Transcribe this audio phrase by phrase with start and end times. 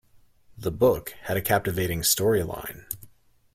[0.57, 2.85] The book had a captivating storyline.